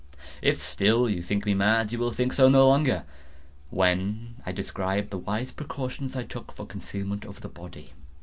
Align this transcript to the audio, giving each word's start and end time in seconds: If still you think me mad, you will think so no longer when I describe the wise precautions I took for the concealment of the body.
If 0.41 0.59
still 0.59 1.07
you 1.07 1.21
think 1.21 1.45
me 1.45 1.53
mad, 1.53 1.91
you 1.91 1.99
will 1.99 2.11
think 2.11 2.33
so 2.33 2.49
no 2.49 2.67
longer 2.67 3.03
when 3.69 4.33
I 4.47 4.51
describe 4.51 5.11
the 5.11 5.19
wise 5.19 5.51
precautions 5.51 6.15
I 6.15 6.23
took 6.23 6.51
for 6.53 6.63
the 6.63 6.69
concealment 6.69 7.23
of 7.23 7.41
the 7.41 7.47
body. 7.49 7.93